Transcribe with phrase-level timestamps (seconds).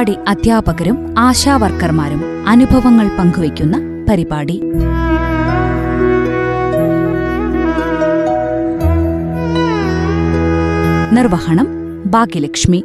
[0.00, 3.80] അംഗൻവാടി അധ്യാപകരും ആശാവർക്കർമാരും അനുഭവങ്ങൾ പങ്കുവയ്ക്കുന്ന
[4.10, 4.62] പരിപാടി.
[11.12, 11.66] നിർവഹണം
[12.06, 12.84] ഭാഗ്യലക്ഷ്മി.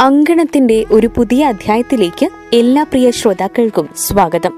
[0.00, 4.52] അങ്കണത്തിന്റെ ഒരു പുതിയ അധ്യായത്തിലേക്ക് എല്ലാ പ്രിയ ശ്രോതാക്കൾക്കും സ്വാഗതം.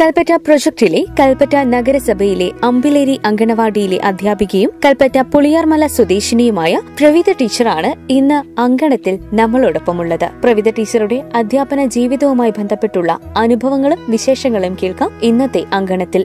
[0.00, 10.28] കൽപ്പറ്റ പ്രൊജക്ടിലെ കൽപ്പറ്റ നഗരസഭയിലെ അമ്പിലേരി അങ്കണവാടിയിലെ അധ്യാപികയും കൽപ്പറ്റ പുളിയാർമല സ്വദേശിനിയുമായ പ്രവിത ടീച്ചറാണ് ഇന്ന് അങ്കണത്തിൽ നമ്മളോടൊപ്പമുള്ളത്.
[10.42, 16.24] പ്രവിത ടീച്ചറുടെ അധ്യാപന ജീവിതവുമായി ബന്ധപ്പെട്ടുള്ള അനുഭവങ്ങളും വിശേഷങ്ങളും കേൾക്കാം ഇന്നത്തെ അങ്കണത്തിൽ.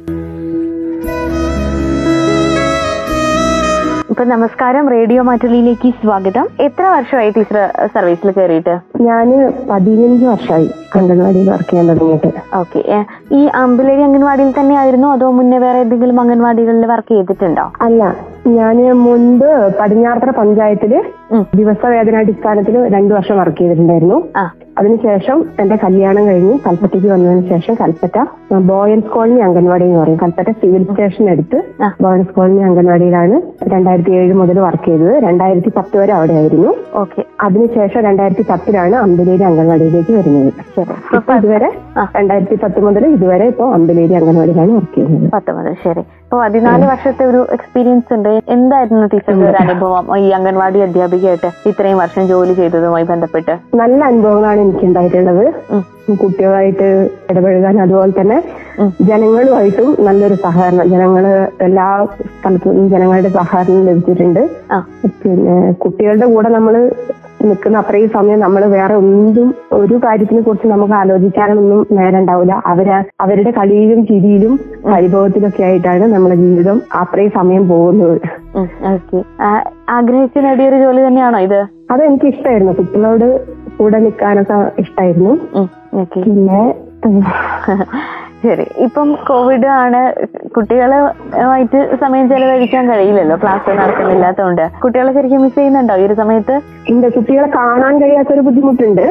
[4.12, 6.48] ഇപ്പൊ നമസ്കാരം റേഡിയോ മാറ്റലിയിലേക്ക് സ്വാഗതം.
[6.60, 8.80] എത്ര വർഷമായി ടീച്ചർ സർവീസിൽ കയറിയിട്ട്?
[9.02, 12.32] ഞാൻ പതിനഞ്ച് വർഷമായി അംഗൻവാടിയിൽ വർക്ക് ചെയ്യാൻ തുടങ്ങിയിട്ട്.
[12.56, 17.72] ഓക്കെ ഈ അമ്പലേരി അംഗൻവാടിയിൽ തന്നെ ആയിരുന്നു അതോ മുന്നേ വേറെ ഏതെങ്കിലും അംഗൻവാടികളിൽ വർക്ക് ചെയ്തിട്ടുണ്ടോ?
[17.82, 18.16] അല്ല
[18.48, 21.48] ഞാൻ മുൻപ് പടിഞ്ഞാറത്തറ പഞ്ചായത്തിൽ ഉം.
[21.56, 24.24] ദിവസവേതനാടിസ്ഥാനത്തിൽ രണ്ടു വർഷം വർക്ക് ചെയ്തിട്ടുണ്ടായിരുന്നു.
[24.82, 28.18] അതിനുശേഷം എന്റെ കല്യാണം കഴിഞ്ഞ് കൽപ്പറ്റയ്ക്ക് വന്നതിന് ശേഷം കൽപ്പറ്റ
[28.70, 30.20] ബോയൻസ് കോളനി അംഗൻവാടി എന്ന് പറയും.
[30.24, 31.58] കൽപ്പറ്റ സിവിൽ സ്റ്റേഷൻ അടുത്ത്
[32.04, 33.36] ബോയൻസ് കോളനി അംഗൻവാടിയിലാണ്
[33.74, 35.14] രണ്ടായിരത്തി ഏഴ് മുതൽ വർക്ക് ചെയ്തത്.
[35.28, 36.72] രണ്ടായിരത്തി പത്ത് വരെ അവിടെ ആയിരുന്നു
[37.02, 40.52] ഓക്കെ അതിനുശേഷം രണ്ടായിരത്തി പത്തിലാണ് അമ്പലേരി അംഗൻവാടിയിലേക്ക് വരുന്നത്.
[41.38, 41.70] ഇതുവരെ.
[42.18, 45.32] രണ്ടായിരത്തി പത്ത് മുതൽ ഇതുവരെ ഇപ്പൊ അമ്പലേരി അംഗൻവാടിയിലാണ് വർക്ക് ചെയ്യുന്നത്.
[45.32, 46.00] പത്തൊമ്പത് ശരി.
[46.00, 48.30] ഇപ്പൊ പതിനാല് വർഷത്തെ ഒരു എക്സ്പീരിയൻസ് ഉണ്ട്.
[48.50, 50.18] എന്തായിരുന്നു ടീച്ചറുടെ ഒരു അനുഭവം?
[50.18, 53.56] ഈ അംഗൻവാടി അധ്യാപികയായിട്ട് ഇത്രയും വർഷം ജോലി ചെയ്തതുമായി ബന്ധപ്പെട്ട്.
[53.76, 55.46] നല്ല അനുഭവങ്ങളാണ് എനിക്ക് ഉണ്ടായിട്ടുള്ളത്.
[56.22, 56.90] കുട്ടികളായിട്ട്
[57.32, 58.38] ഇടപഴകാൻ അതുപോലെ തന്നെ.
[59.10, 60.86] ജനങ്ങളുമായിട്ടും നല്ലൊരു സഹകരണം.
[60.94, 61.26] ജനങ്ങൾ
[61.68, 61.88] എല്ലാ
[62.38, 64.44] സ്ഥലത്തു നിന്നും ജനങ്ങളുടെ സഹകരണം ലഭിച്ചിട്ടുണ്ട്.
[65.24, 66.76] പിന്നെ കുട്ടികളുടെ കൂടെ നമ്മൾ
[67.50, 72.56] നിൽക്കുന്ന അത്രയും സമയം നമ്മൾ വേറെ ഒന്നും ഒരു കാര്യത്തിനെ കുറിച്ച് നമുക്ക് ആലോചിക്കാനൊന്നും നേരണ്ടാവില്ല.
[72.72, 72.88] അവർ
[73.24, 74.54] അവരുടെ കളിയിലും ചിരിയിലും
[74.94, 78.18] പരിഭവത്തിലൊക്കെ ആയിട്ടാണ് നമ്മുടെ ജീവിതം അത്രയും സമയം പോകുന്നത്.
[79.90, 81.60] ആഗ്രഹിച്ച് നേടിയൊരു ജോലി തന്നെയാണോ ഇത്?
[81.92, 83.28] അത് എനിക്ക് ഇഷ്ടമായിരുന്നു കുട്ടികളോട്
[83.78, 85.34] കൂടെ നിൽക്കാനൊക്കെ ഇഷ്ടമായിരുന്നു
[85.94, 86.74] പിന്നെ
[88.44, 88.66] ശരി.
[88.78, 90.00] ഇപ്പം കോവിഡ് ആണ്.
[90.56, 93.36] കുട്ടികളുമായിട്ട് സമയം ചെലവഴിക്കാൻ കഴിയില്ലല്ലോ.
[93.36, 96.56] ക്ലാസ് നടക്കുന്നില്ലാത്തതുകൊണ്ട് കുട്ടികളെ ശരിക്കും മിസ് ചെയ്യുന്നുണ്ടോ ഈ ഒരു സമയത്ത്?
[97.18, 99.06] കുട്ടികളെ കാണാൻ കഴിയാത്തൊരു ബുദ്ധിമുട്ടുണ്ട്.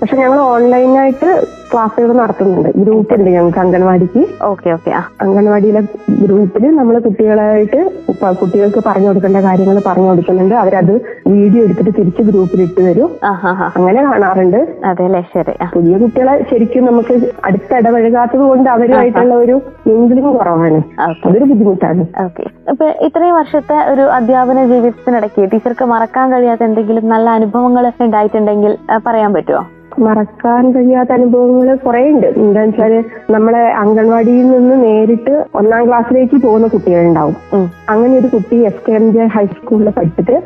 [0.00, 1.30] പക്ഷെ ഞങ്ങൾ ഓൺലൈനായിട്ട്
[1.76, 2.70] ക്ലാസ്സുകൾ നടത്തുന്നുണ്ട്.
[2.82, 4.24] ഗ്രൂപ്പ് ഉണ്ട് ഞങ്ങൾക്ക് അംഗൻവാടിക്ക്.
[4.50, 4.92] ഓക്കെ ഓക്കെ
[5.24, 5.82] അംഗൻവാടിയിലെ
[6.24, 7.80] ഗ്രൂപ്പിൽ നമ്മൾ കുട്ടികളായിട്ട്
[8.40, 10.54] കുട്ടികൾക്ക് പറഞ്ഞു കൊടുക്കേണ്ട കാര്യങ്ങൾ പറഞ്ഞു കൊടുക്കുന്നുണ്ട്.
[10.62, 10.92] അവരത്
[11.32, 13.10] വീഡിയോ എടുത്തിട്ട് തിരിച്ച് ഗ്രൂപ്പിൽ ഇട്ട് തരും.
[13.78, 14.58] അങ്ങനെ കാണാറുണ്ട്.
[14.90, 17.14] അതെ അല്ലേ ശരി പുതിയ കുട്ടികളെ ശരിക്കും നമുക്ക്
[17.48, 19.56] അടുത്ത ഇടപഴകാത്തത് കൊണ്ട് അവരുമായിട്ടുള്ള ഒരു
[19.94, 20.80] ഇംഗ്ലീഷ് കുറവാണ്.
[21.26, 22.04] അതൊരു ബുദ്ധിമുട്ടാണ്.
[22.26, 22.46] ഓക്കെ.
[22.72, 28.74] ഇപ്പൊ ഇത്രയും വർഷത്തെ ഒരു അധ്യാപന ജീവിതത്തിനിടയ്ക്ക് ടീച്ചർക്ക് മറക്കാൻ കഴിയാത്ത എന്തെങ്കിലും നല്ല അനുഭവങ്ങൾ ഉണ്ടായിട്ടുണ്ടെങ്കിൽ
[29.08, 29.62] പറയാൻ പറ്റുമോ
[29.98, 37.36] മറക്കാൻ കഴിയാത്ത അനുഭവങ്ങൾ കുറെ ഉണ്ട് എന്താണെന്ന് വെച്ചാൽ നമ്മളെ അംഗൻവാടിയിൽ നിന്ന് നേരിട്ട് ഒന്നാം ക്ലാസ്സിലേക്ക് പോകുന്ന കുട്ടികളുണ്ടാവും.
[37.88, 40.42] അങ്ങനെ ഒരു കുട്ടി എസ് കെ എം ജെ ഹൈസ്കൂളിൽ പഠിച്ചിട്ട്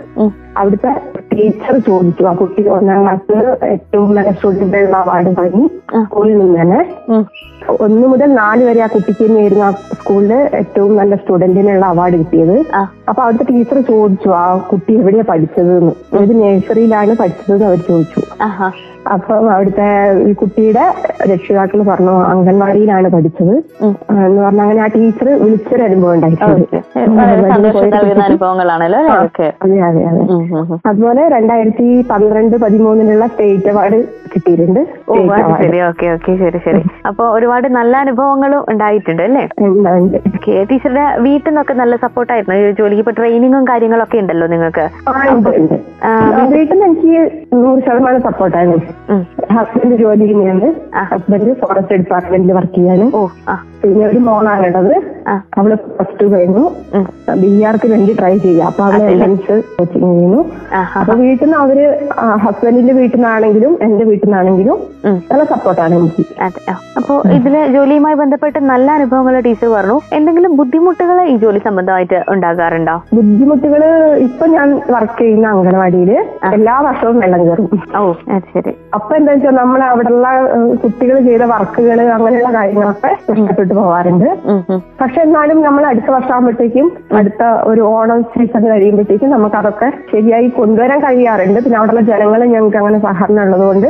[0.57, 0.95] അവിടുത്തെ
[1.33, 2.25] ടീച്ചർ ചോദിച്ചു.
[2.25, 5.71] ആ കുട്ടി ഒന്നാം ക്ലാസ്സിൽ ഏറ്റവും നല്ല സ്റ്റുഡന്റ് അവാർഡ് വാങ്ങി.
[6.05, 6.87] സ്കൂളിൽ നിന്ന് തന്നെ.
[7.81, 12.65] ഒന്ന് മുതൽ നാല് വരെ ആ കുട്ടിക്ക് ആ സ്കൂളിൽ ഏറ്റവും നല്ല സ്റ്റുഡന്റിനുള്ള അവാർഡ് കിട്ടിയത്.
[13.09, 15.93] അപ്പൊ അവിടുത്തെ ടീച്ചർ ചോദിച്ചു ആ കുട്ടി എവിടെയാ പഠിച്ചതെന്ന്?
[16.23, 18.23] ഏത് നേഴ്സറിയിലാണ് പഠിച്ചതെന്ന് അവർ ചോദിച്ചു.
[18.43, 18.71] ആഹാ.
[19.41, 19.87] അപ്പൊ അവിടുത്തെ
[20.29, 20.83] ഈ കുട്ടിയുടെ
[21.33, 23.53] രക്ഷിതാക്കൾ പറഞ്ഞു അംഗൻവാടിയിലാണ് പഠിച്ചത്.
[24.25, 26.77] എന്ന് പറഞ്ഞ അങ്ങനെ ആ ടീച്ചർ വിളിച്ചൊരു അനുഭവം ഉണ്ടായിട്ടുണ്ട്.
[29.63, 30.25] അതെ അതെ അതെ.
[30.87, 34.01] അതുപോലെ രണ്ടായിരത്തി പന്ത്രണ്ട് പതിമൂന്നിലുള്ള സ്റ്റേറ്റ് അവാർഡ്
[34.41, 34.83] കിട്ടിയിട്ടുണ്ട്.
[35.89, 36.83] ഓക്കെ ഓക്കെ ശരി ശരി.
[37.09, 39.45] അപ്പൊ ഒരുപാട് നല്ല അനുഭവങ്ങളും ഉണ്ടായിട്ടുണ്ട് അല്ലേ?
[40.45, 42.55] കെ ടീച്ചറുടെ വീട്ടിൽ നിന്നൊക്കെ നല്ല സപ്പോർട്ടായിരുന്നു.
[42.61, 44.85] ഈ ഒരു ജോലിക്ക് ഇപ്പൊ ട്രെയിനിങ്ങും കാര്യങ്ങളൊക്കെ ഉണ്ടല്ലോ നിങ്ങൾക്ക്?
[46.55, 47.17] വീട്ടിൽ നിന്ന് എനിക്ക്
[47.63, 48.77] നൂറ് ശതമാനം സപ്പോർട്ടാണ്
[49.57, 50.69] ഹസ്ബൻഡ് ജോലി ചെയ്യുന്നുണ്ട്.
[51.11, 53.07] ഹസ്ബൻഡ് ഫോറസ്റ്റ് ഡിപ്പാർട്ട്മെന്റിൽ വർക്ക് ചെയ്യാണ്
[53.83, 54.95] പിന്നെ ഒരു മോളാണ് ഉള്ളത്.
[55.59, 56.65] അവൾ പ്ലസ് ടു കഴിഞ്ഞു.
[57.43, 59.03] ബി ആർക്ക് വേണ്ടി ട്രൈ ചെയ്യുക അപ്പൊ അവൾ?
[59.13, 60.41] എൻട്രൻസ് കോച്ചിങ് ചെയ്യുന്നു.
[61.01, 61.79] അപ്പൊ വീട്ടിൽ നിന്ന് അവർ
[62.45, 64.79] ഹസ്ബൻഡിന്റെ വീട്ടിൽ നിന്നാണെങ്കിലും എന്റെ വീട്ടിൽ നിന്നാണെങ്കിലും
[65.09, 65.17] ഉം.
[65.31, 66.25] നല്ല സപ്പോർട്ടാണ് എനിക്ക്.
[66.99, 73.83] അപ്പോ ഇതിൽ ജോലിയുമായി ബന്ധപ്പെട്ട് നല്ല അനുഭവങ്ങൾ ടീച്ചർ പറഞ്ഞു എന്തെങ്കിലും ബുദ്ധിമുട്ടുകൾ ഈ ജോലി സംബന്ധമായിട്ട് ഉണ്ടാകാറുണ്ടോ ബുദ്ധിമുട്ടുകൾ
[74.27, 76.11] ഇപ്പൊ ഞാൻ വർക്ക് ചെയ്യുന്ന അംഗനവാടിയിൽ
[76.51, 77.69] എല്ലാ വർഷവും വെള്ളം കയറും
[77.99, 78.03] ഓ
[78.51, 80.29] ശരി അപ്പൊ എന്താ വെച്ചാൽ നമ്മൾ അവിടെയുള്ള
[80.83, 81.87] കുട്ടികൾ ചെയ്ത വർക്കുകൾ
[82.17, 84.29] അങ്ങനെയുള്ള കാര്യങ്ങളൊക്കെ നഷ്ടപ്പെട്ടു പോവാറുണ്ട്.
[85.01, 86.87] പക്ഷെ എന്നാലും നമ്മൾ അടുത്ത വർഷമാകുമ്പോഴത്തേക്കും
[87.19, 93.01] അടുത്ത ഒരു ഓണം സീസൺ കഴിയുമ്പോഴത്തേക്കും നമുക്ക് അതൊക്കെ ശരിയായി കൊണ്ടുവരാൻ കഴിയാറുണ്ട് പിന്നെ അവിടെയുള്ള ജനങ്ങൾ ഞങ്ങൾക്ക് അങ്ങനെ
[93.07, 93.89] സഹകരണം ഉള്ളതുകൊണ്ട്.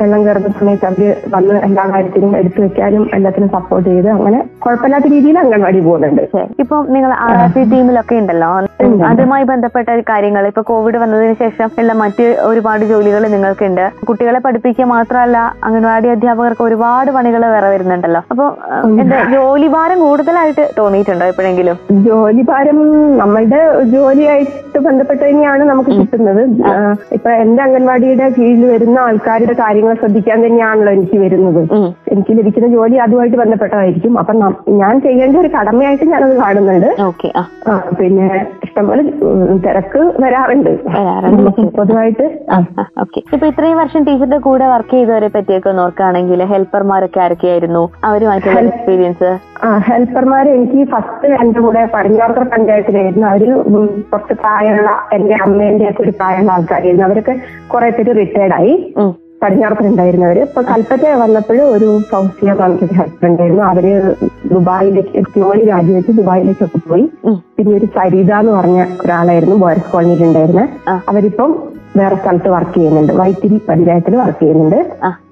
[0.00, 1.02] വെള്ളം കയറുന്ന സമയത്ത് അവർ
[1.34, 6.22] വന്ന് എല്ലാ കാര്യത്തിനും എടുത്തു വെക്കാനും എല്ലാത്തിനും സപ്പോർട്ട് ചെയ്ത് അങ്ങനെ കുഴപ്പമില്ലാത്ത രീതിയിൽ അംഗൻവാടി പോകുന്നുണ്ട്.
[6.62, 8.50] ഇപ്പൊ നിങ്ങൾ ആർ ആർ സി ടീമിലൊക്കെ ഉണ്ടല്ലോ?
[9.10, 10.42] അതുമായി ബന്ധപ്പെട്ട കാര്യങ്ങൾ.
[10.50, 13.84] ഇപ്പൊ കോവിഡ് വന്നതിന് ശേഷം ഉള്ള മറ്റ് ഒരുപാട് ജോലികൾ നിങ്ങൾക്കുണ്ട്.
[14.08, 15.38] കുട്ടികളെ പഠിപ്പിക്കുക മാത്രമല്ല
[15.68, 18.22] അംഗൻവാടി അധ്യാപകർക്ക് ഒരുപാട് പണികൾ വേറെ വരുന്നുണ്ടല്ലോ.
[18.32, 18.46] അപ്പൊ
[19.02, 21.78] എന്താ ജോലി ഭാരം കൂടുതലായിട്ട് തോന്നിയിട്ടുണ്ടോ എപ്പോഴെങ്കിലും?
[22.08, 22.78] ജോലി ഭാരം
[23.22, 23.60] നമ്മളുടെ
[23.94, 26.42] ജോലിയായിട്ട് ബന്ധപ്പെട്ട് തന്നെയാണ് നമുക്ക് കിട്ടുന്നത്.
[27.18, 31.60] ഇപ്പൊ എന്റെ അംഗൻവാടിയുടെ കീഴിൽ വരുന്ന ആൾക്കാരുടെ കാര്യങ്ങൾ ശ്രദ്ധിക്കാൻ തന്നെയാണല്ലോ എനിക്ക് വരുന്നത്.
[32.12, 34.18] എനിക്ക് ലഭിക്കുന്ന ജോലി അതുമായിട്ട് ബന്ധപ്പെട്ടതായിരിക്കും.
[34.18, 34.32] അപ്പൊ
[34.82, 36.90] ഞാൻ ചെയ്യേണ്ട ഒരു കടമയായിട്ട് ഞാനത് കാണുന്നുണ്ട്.
[38.00, 38.26] പിന്നെ
[38.64, 39.02] ഇഷ്ടംപോലെ
[39.66, 40.72] തിരക്ക് വരാറുണ്ട്.
[41.78, 42.26] പൊതുവായിട്ട്.
[43.04, 43.20] ഓക്കെ.
[43.34, 47.84] ഇപ്പൊ ഇത്രയും വർഷം ടീച്ചറുടെ കൂടെ വർക്ക് ചെയ്തവരെ പറ്റിയൊക്കെ നോക്കുകയാണെങ്കിൽ ഹെൽപ്പർമാരൊക്കെ ആരൊക്കെയായിരുന്നു?
[48.04, 49.30] അവരുമായിട്ടുള്ള എക്സ്പീരിയൻസ്?
[49.64, 53.26] ആ ഹെൽപ്പർമാര് എനിക്ക് ഫസ്റ്റ് എന്റെ കൂടെ പടിഞ്ഞാറത്തറ പഞ്ചായത്തിലായിരുന്നു.
[53.26, 53.44] അവർ
[54.12, 57.06] കുറച്ച് പ്രായമുള്ള എന്റെ അമ്മേന്റെ ഒക്കെ ഒരു പ്രായമുള്ള ആൾക്കാരായിരുന്നു.
[57.06, 57.36] അവരൊക്കെ
[57.72, 58.56] കുറെ പേര് റിട്ടയർഡ്
[59.86, 63.62] ഉണ്ടായിരുന്നവര് ഇപ്പൊ കൽപ്പറ്റ വന്നപ്പോൾ ഒരു ഫൗസിയ പറഞ്ഞൊരു ഹസ്ബൻഡ് ആയിരുന്നു.
[63.62, 63.84] അവർ
[64.52, 67.04] ദുബായിലേക്ക് ജോലി രാജിവെച്ച് ദുബായിലേക്കൊക്കെ പോയി.
[67.56, 70.68] പിന്നെ ഒരു സരിത എന്ന് പറഞ്ഞ ഒരാളായിരുന്നു ബോയ്സ് കോളനിയിൽ ഉണ്ടായിരുന്നത്
[71.08, 71.50] അവരിപ്പം
[72.00, 73.12] വേറെ സ്ഥലത്ത് വർക്ക് ചെയ്യുന്നുണ്ട്.
[73.20, 74.78] വൈത്തിരി പഞ്ചായത്തിൽ വർക്ക് ചെയ്യുന്നുണ്ട്.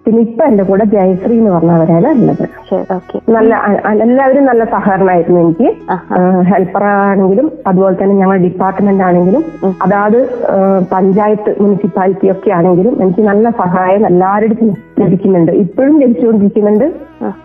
[0.05, 2.43] പിന്നെ ഇപ്പൊ എന്റെ കൂടെ ജയശ്രീ എന്ന് പറഞ്ഞവരാണ് ഉള്ളത്.
[3.37, 3.55] നല്ല
[4.05, 5.69] എല്ലാവരും നല്ല സഹകരണമായിരുന്നു എനിക്ക്.
[6.51, 9.43] ഹെൽപ്പർ ആണെങ്കിലും അതുപോലെ തന്നെ ഞങ്ങളുടെ ഡിപ്പാർട്ട്മെന്റ് ആണെങ്കിലും
[9.87, 10.19] അതാത്
[10.95, 14.69] പഞ്ചായത്ത് മുനിസിപ്പാലിറ്റി ഒക്കെ ആണെങ്കിലും എനിക്ക് നല്ല സഹായം എല്ലാവരുടെ
[15.03, 15.53] ലഭിക്കുന്നുണ്ട്.
[15.65, 16.87] ഇപ്പോഴും ലഭിച്ചുകൊണ്ടിരിക്കുന്നുണ്ട്.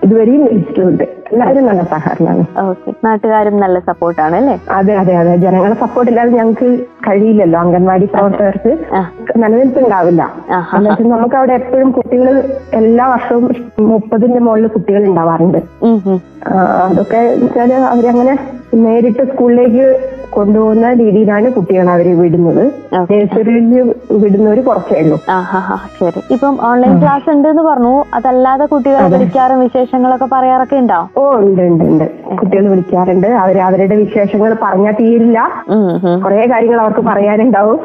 [0.05, 1.05] ഇതുവരെയും ലഭിച്ചിട്ടുണ്ട്.
[1.31, 2.43] എല്ലാവരും നല്ല സഹകരണമാണ്.
[2.61, 2.91] ഓക്കെ.
[3.05, 4.55] നാട്ടുകാരും നല്ല സപ്പോർട്ടാണ് അല്ലേ?
[4.71, 5.33] അതെ അതെ അതെ.
[5.37, 6.69] ജനങ്ങളെ സപ്പോർട്ട് ഇല്ലാതെ ഞങ്ങൾക്ക്
[7.07, 8.73] കഴിയില്ലല്ലോ അംഗൻവാടി പ്രവർത്തകർക്ക്.
[9.37, 9.89] നിലനിൽപ്പുണ്ടാവില്ല.
[9.91, 10.23] ഉണ്ടാവില്ല
[10.75, 12.27] എന്നുവെച്ചാൽ നമുക്ക് അവിടെ എപ്പോഴും കുട്ടികൾ
[12.73, 13.45] എല്ലാ വർഷവും
[13.91, 15.59] മുപ്പതിന്റെ മുകളിൽ കുട്ടികൾ ഉണ്ടാവാറുണ്ട്.
[16.85, 18.33] അതൊക്കെ വെച്ചാൽ അവരങ്ങനെ
[18.83, 19.85] നേരിട്ട് സ്കൂളിലേക്ക്
[20.33, 22.63] കൊണ്ടുപോകുന്ന രീതിയിലാണ് കുട്ടികൾ അവർ വിടുന്നത്.
[23.11, 23.65] നഴ്സറിയിൽ
[24.23, 25.17] വിടുന്നവര് കുറച്ചേ ഉള്ളൂ
[25.99, 26.21] ശരി.
[26.35, 27.93] ഇപ്പം ഓൺലൈൻ ക്ലാസ് ഉണ്ട് എന്ന് പറഞ്ഞു.
[28.17, 30.99] അതല്ലാതെ കുട്ടികളെ വിളിക്കാറും വിശേഷങ്ങളൊക്കെ പറയാറൊക്കെ ഉണ്ടോ?
[31.17, 32.05] ഓ ഉണ്ട് ഉണ്ട് ഉണ്ട്.
[32.41, 33.27] കുട്ടികൾ വിളിക്കാറുണ്ട്.
[33.43, 35.39] അവർ അവരുടെ വിശേഷങ്ങൾ പറഞ്ഞാൽ തീരില്ല.
[36.25, 37.79] കുറെ കാര്യങ്ങൾ അവർക്ക് പറയാനുണ്ടാവും.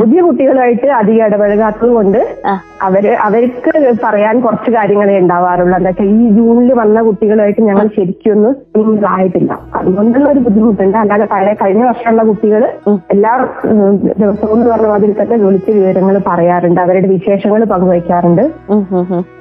[0.00, 2.20] പുതിയ കുട്ടികളുമായിട്ട് അധികം ഇടപഴകാത്തത് കൊണ്ട്
[2.82, 3.72] അവർ അവർക്ക്
[4.04, 5.74] പറയാൻ കുറച്ച് കാര്യങ്ങളേ ഉണ്ടാവാറുള്ളൂ.
[5.78, 10.96] എന്താ വെച്ചാൽ ഈ ജൂണിൽ വന്ന കുട്ടികളുമായിട്ട് ഞങ്ങൾ ശരിക്കും ഒന്നും ആയിട്ടില്ല അതുകൊണ്ടുള്ള ഒരു ബുദ്ധിമുട്ടുണ്ട്.
[10.98, 12.62] അല്ലാതെ പഴയ കഴിഞ്ഞ വർഷമുള്ള കുട്ടികൾ
[13.10, 13.32] എല്ലാ
[14.20, 16.80] ദിവസവും എന്ന് പറഞ്ഞ മാതിരി തന്നെ വിളിച്ച് വിവരങ്ങൾ പറയാറുണ്ട്.
[16.80, 18.42] അവരുടെ വിശേഷങ്ങൾ പങ്കുവയ്ക്കാറുണ്ട്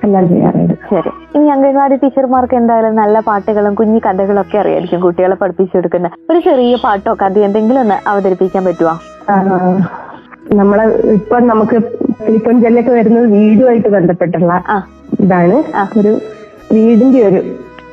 [0.04, 0.74] എല്ലാം ചെയ്യാറുണ്ട്.
[0.90, 1.12] ശരി.
[1.36, 7.14] ഇനി അംഗൻവാടി ടീച്ചർമാർക്ക് എന്തായാലും നല്ല പാട്ടുകളും കുഞ്ഞു കഥകളും ഒക്കെ അറിയായിരിക്കും കുട്ടികളെ പഠിപ്പിച്ചെടുക്കുന്ന ഒരു ചെറിയ പാട്ടോ
[7.16, 8.96] കഥ എന്തെങ്കിലും ഒന്ന് അവതരിപ്പിക്കാൻ പറ്റുമോ
[10.54, 11.78] നമ്മളെ ഇപ്പൊ നമുക്ക്
[12.20, 14.78] സിലിക്കൺ ജെല്ലൊക്കെ വരുന്നത് വീടുമായിട്ട് ബന്ധപ്പെട്ടുള്ള ആ.
[15.20, 15.58] ഇതാണ്.
[16.00, 16.14] ഒരു
[16.74, 17.40] വീടിന്റെ ഒരു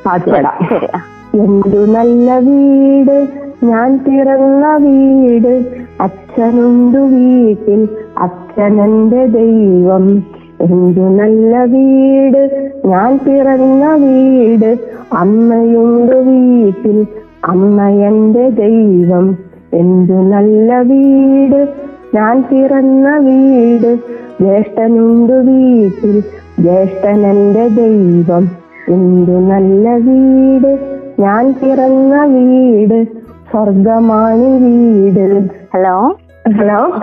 [0.05, 0.87] പാട്ട് പാടാം ശരി
[1.37, 3.27] എന്തു നല്ല വീട്?
[3.63, 5.65] ഞാൻ പിറന്ന വീട്
[6.01, 7.89] അച്ഛനുണ്ടു വീട്ടിൽ.
[8.17, 10.23] അച്ഛനെന്റെ ദൈവം.
[10.61, 12.71] എന്തു നല്ല വീട്?
[12.85, 14.79] ഞാൻ പിറന്ന വീട്
[15.13, 17.07] അമ്മയുണ്ടു വീട്ടിൽ.
[17.45, 19.37] അമ്മയെന്റെ ദൈവം.
[19.73, 21.67] എന്തു നല്ല വീട്?
[22.15, 23.95] ഞാൻ പിറന്ന വീട്
[24.41, 26.23] ജ്യേഷ്ഠനുണ്ട് വീട്ടിൽ.
[26.59, 28.49] ജ്യേഷ്ഠനെന്റെ ദൈവം.
[28.89, 30.96] എന്തു നല്ല വീട്?
[31.19, 33.03] ഞാൻ പിറന്ന വീട്
[33.51, 35.43] സ്വർഗമാണി വീട്.
[35.73, 36.15] ഹലോ?
[36.57, 36.97] ഹലോ?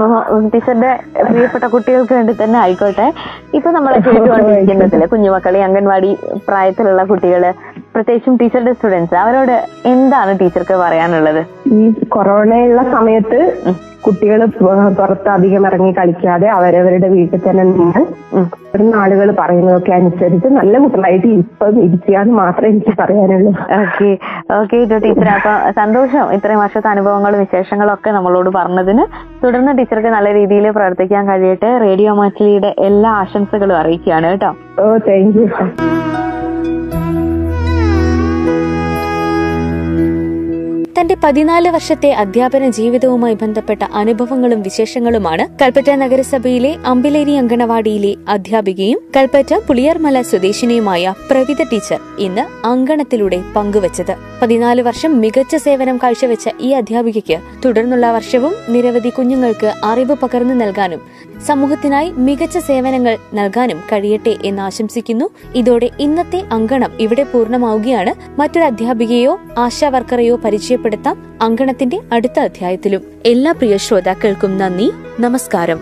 [0.48, 3.12] ടീച്ചറിന്റെ പ്രിയപ്പെട്ട കുട്ടികൾക്ക് വേണ്ടി തന്നെ ആയിക്കോട്ടെ.
[3.54, 6.16] ഇപ്പൊ നമ്മളെ കേട്ടുകൊണ്ടിരിക്കുന്നതിൽ കുഞ്ഞുമക്കളെ അംഗൻവാടി
[6.48, 7.52] പ്രായത്തിലുള്ള കുട്ടികൾ.
[7.94, 9.56] പ്രത്യേകിച്ചും ടീച്ചറുടെ സ്റ്റുഡൻസ് അവരോട്
[9.92, 11.42] എന്താണ് ടീച്ചർക്ക് പറയാനുള്ളത്?
[11.78, 11.82] ഈ
[12.14, 13.40] കൊറോണയുള്ള സമയത്ത്
[14.04, 14.40] കുട്ടികൾ
[14.96, 18.02] പുറത്ത് അധികം ഇറങ്ങി കളിക്കാതെ അവരവരുടെ വീട്ടിൽ തന്നെ നിന്ന്
[18.72, 23.52] വരുന്ന ആളുകൾ പറയുന്നതൊക്കെ അനുസരിച്ച് നല്ല കുട്ടികളായിട്ട് ഇപ്പം ഇരിക്കുകയെന്ന് മാത്രമേ എനിക്ക് പറയാനുള്ളൂ.
[23.78, 24.10] ഓക്കെ
[24.58, 29.06] ഓക്കെ ടീച്ചർ അപ്പൊ സന്തോഷം ഇത്രയും വർഷത്തെ അനുഭവങ്ങളും വിശേഷങ്ങളും ഒക്കെ നമ്മളോട് പറഞ്ഞതിന്.
[29.44, 31.70] തുടർന്ന് ടീച്ചർക്ക് നല്ല രീതിയിൽ പ്രവർത്തിക്കാൻ കഴിയട്ടെ.
[31.86, 34.52] റേഡിയോ മാറ്റിലിയുടെ എല്ലാ ആശംസകളും അറിയിക്കുകയാണ് കേട്ടോ.
[34.84, 35.46] ഓ താങ്ക് യു
[41.04, 50.22] തന്റെ പതിനാല് വർഷത്തെ അധ്യാപന ജീവിതവുമായി ബന്ധപ്പെട്ട അനുഭവങ്ങളും വിശേഷങ്ങളുമാണ് കൽപ്പറ്റ നഗരസഭയിലെ അമ്പിലേരി അങ്കണവാടിയിലെ അധ്യാപികയും കൽപ്പറ്റ പുളിയർമല
[50.22, 54.33] സ്വദേശിനിയുമായ പ്രവിത ടീച്ചർ ഇന്ന് അങ്കണത്തിലൂടെ പങ്കുവച്ചത്.
[54.42, 61.00] പതിനാല് വർഷം മികച്ച സേവനം കാഴ്ചവെച്ച ഈ അധ്യാപികയ്ക്ക് തുടർന്നുള്ള വർഷവും നിരവധി കുഞ്ഞുങ്ങൾക്ക് അറിവ് പകർന്നു നൽകാനും
[61.46, 65.30] സമൂഹത്തിനായി മികച്ച സേവനങ്ങൾ നൽകാനും കഴിയട്ടെ എന്ന് ആശംസിക്കുന്നു.
[65.54, 68.40] ഇതോടെ ഇന്നത്തെ അങ്കണം ഇവിടെ പൂർണമാവുകയാണ്.
[68.40, 73.00] മറ്റൊരു അധ്യാപികയോ ആശാ വർക്കറെയോ പരിചയപ്പെടുത്താം അങ്കണത്തിന്റെ അടുത്ത അധ്യായത്തിലും.
[73.26, 74.92] എല്ലാ പ്രിയ ശ്രോതാക്കൾക്കും നന്ദി.
[75.20, 75.80] നമസ്കാരം.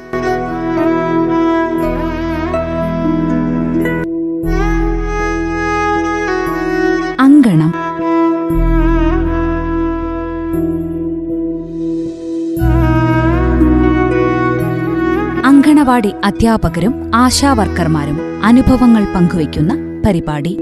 [7.21, 7.92] അങ്കണം.
[15.83, 19.73] അങ്കണവാടി അധ്യാപകരും ആശാവർക്കർമാരും അനുഭവങ്ങൾ പങ്കുവയ്ക്കുന്ന
[20.07, 20.53] പരിപാടി.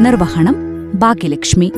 [0.00, 0.56] നിർവഹണം
[0.94, 1.72] ഭാഗ്യലക്ഷ്മി.